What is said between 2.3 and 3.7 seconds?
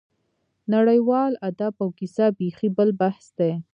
بېخي بل بحث دی.